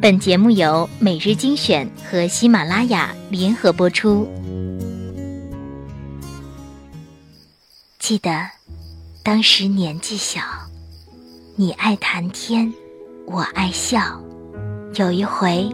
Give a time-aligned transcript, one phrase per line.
[0.00, 4.28] 本节目由每日精选和喜马拉雅联合播出。
[7.98, 8.48] 记得
[9.24, 10.40] 当时年纪小，
[11.56, 12.72] 你爱谈天，
[13.26, 14.22] 我爱笑。
[14.94, 15.68] 有一回，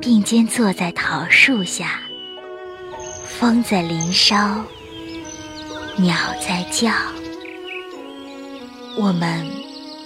[0.00, 2.00] 并肩坐在桃树下，
[3.28, 4.60] 风在林梢，
[5.96, 6.90] 鸟在叫，
[8.98, 9.46] 我们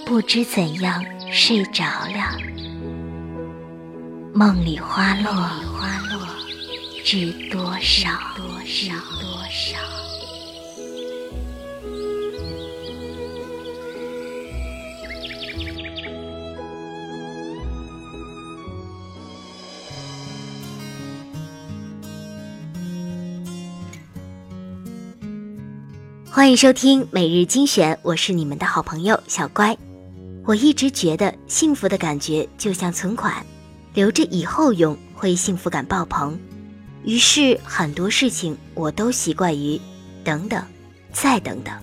[0.05, 2.54] 不知怎样睡着了。
[4.37, 6.27] 梦里花落，花落
[7.05, 8.09] 知多少？
[8.35, 8.93] 多少？
[9.21, 9.77] 多少？
[26.29, 29.77] 欢迎收听每日精选，我是你们的好朋友小乖。
[30.43, 33.33] 我一直觉得幸福的感觉就像存款，
[33.95, 36.37] 留着以后用会幸福感爆棚。
[37.03, 39.79] 于是很多事情我都习惯于
[40.23, 40.63] 等等，
[41.13, 41.73] 再等等，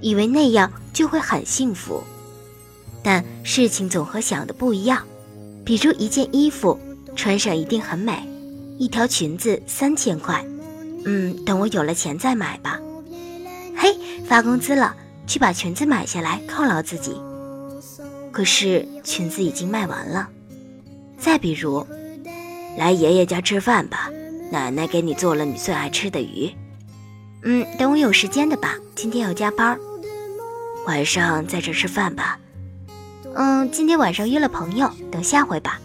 [0.00, 2.02] 以为那样就会很幸福。
[3.02, 5.04] 但事情总和想的不一样。
[5.64, 6.78] 比如一件衣服
[7.14, 8.26] 穿上一定很美，
[8.78, 10.44] 一条裙子三千块，
[11.04, 12.80] 嗯，等我有了钱再买吧。
[13.76, 17.14] 嘿，发工资了，去把裙子买下来犒劳自己。
[18.32, 20.28] 可是裙子已经卖完了。
[21.20, 21.86] 再比如，
[22.78, 24.10] 来爷爷家吃饭吧，
[24.50, 26.50] 奶奶给你做了你最爱吃的鱼。
[27.42, 29.78] 嗯，等我有时间的吧，今天要加班。
[30.86, 32.38] 晚上在这吃饭吧。
[33.34, 35.78] 嗯，今天晚上约了朋友，等下回吧。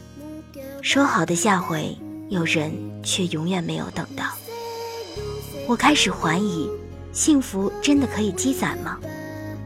[0.81, 1.97] 说好的下回，
[2.30, 2.72] 有人
[3.03, 4.23] 却永远没有等到。
[5.67, 6.69] 我开始怀疑。
[7.11, 8.97] 幸福真的可以积攒吗？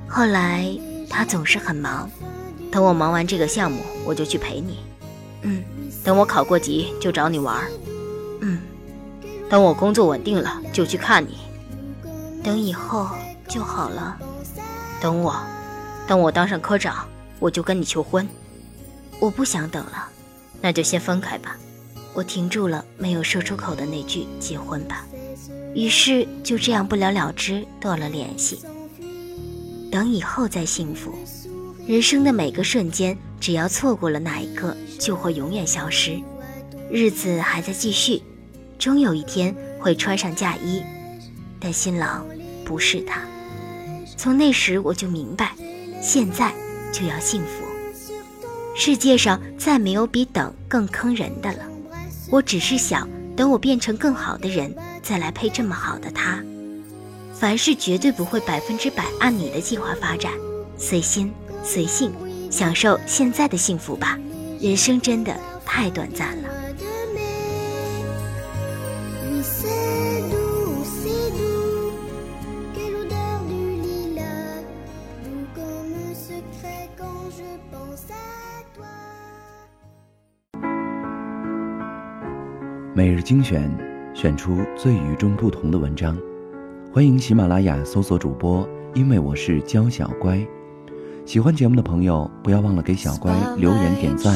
[0.07, 0.67] 后来
[1.09, 2.07] 他总是很忙，
[2.71, 4.77] 等我忙完这个项目，我就去陪你。
[5.41, 5.63] 嗯，
[6.03, 7.65] 等我考过级就找你玩。
[8.41, 8.59] 嗯，
[9.49, 11.37] 等我工作稳定了就去看你。
[12.43, 13.09] 等以后
[13.47, 14.17] 就好了。
[15.01, 15.35] 等我，
[16.07, 17.07] 等我当上科长，
[17.39, 18.27] 我就跟你求婚。
[19.19, 20.09] 我不想等了，
[20.61, 21.57] 那就先分开吧。
[22.13, 25.05] 我停住了没有说出口的那句结婚吧。
[25.73, 28.59] 于是就这样不了了之，断了联系。
[29.91, 31.13] 等以后再幸福。
[31.89, 36.21] 人生的每个瞬间，只要错过了那一刻，就会永远消失。
[36.87, 38.21] 日子还在继续，
[38.77, 40.83] 终有一天会穿上嫁衣，
[41.59, 42.27] 但新郎
[42.63, 43.23] 不是他。
[44.15, 45.55] 从那时我就明白，
[45.99, 46.53] 现在
[46.93, 47.65] 就要幸福。
[48.75, 51.63] 世界上再没有比等更坑人的了。
[52.29, 54.71] 我只是想，等我变成更好的人。
[55.01, 56.39] 再来配这么好的他，
[57.33, 60.31] 凡事绝对不会百分之百按你的计划发展，
[60.77, 61.33] 随心
[61.63, 62.11] 随性，
[62.49, 64.17] 享受现在的幸福吧。
[64.59, 66.49] 人生真的太短暂了。
[82.95, 83.89] 每日精选。
[84.11, 86.17] 选出最与众不同的文章，
[86.91, 90.45] 欢迎喜马拉雅搜索主播，因为我是娇小乖。
[91.29, 94.35] 喜欢节目的朋友，不要忘了给小乖留言点赞，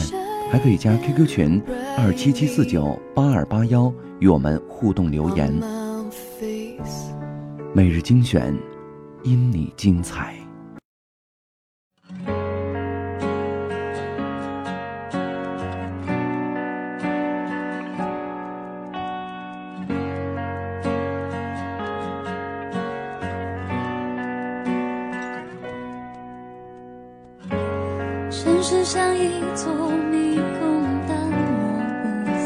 [0.52, 1.60] 还可以加 QQ 群
[1.98, 5.52] 二七七四九八二八幺与我们互动留言。
[7.74, 8.56] 每日精选，
[9.24, 10.43] 因你精彩。
[28.64, 29.74] 城市像一座
[30.10, 32.08] 迷宫，但我不
[32.40, 32.42] 服。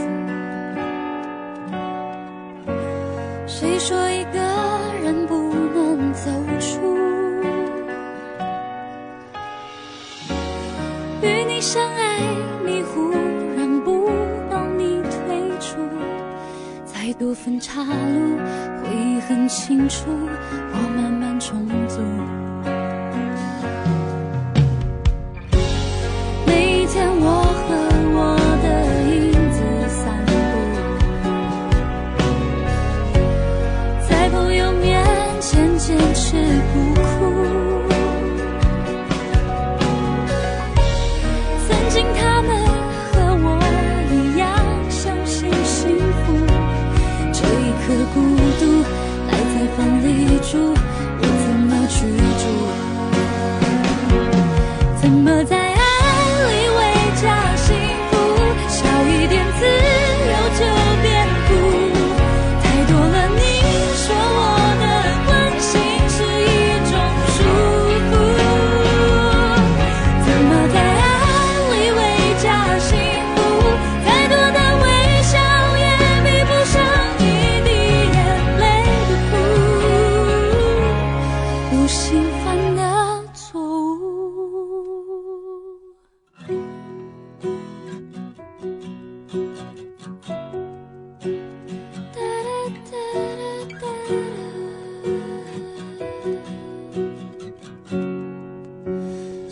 [3.45, 4.39] 谁说一个
[5.03, 6.97] 人不能走出？
[11.21, 12.19] 与你相爱，
[12.65, 13.11] 你忽
[13.55, 14.09] 然不
[14.49, 15.77] 懂你退出，
[16.83, 18.39] 再多分岔路，
[18.81, 22.01] 回忆很清楚，我慢慢重组。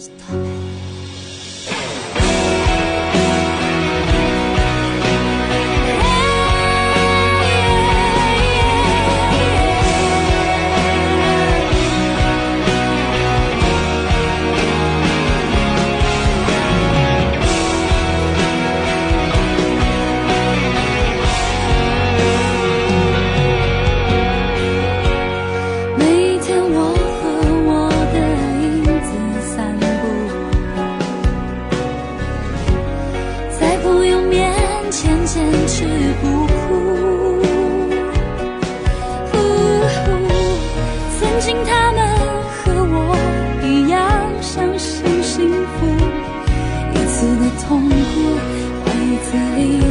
[0.05, 0.44] stop.
[36.21, 36.55] 不哭。
[41.19, 41.97] 曾经他们
[42.49, 42.53] 和
[42.87, 42.95] 我
[43.63, 43.97] 一样
[44.41, 45.85] 相信幸福，
[46.93, 47.93] 一次的痛苦
[48.83, 49.84] 换一次。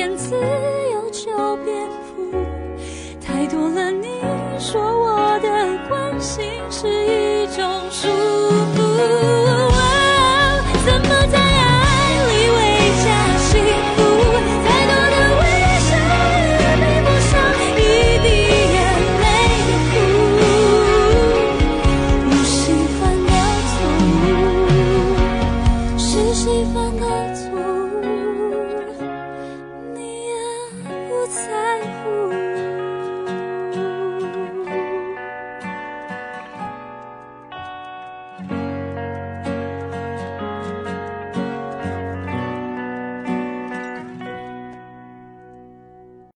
[0.00, 2.32] 变自由就变苦，
[3.20, 3.90] 太多了。
[3.90, 4.08] 你
[4.58, 9.39] 说我的关心是一种束缚。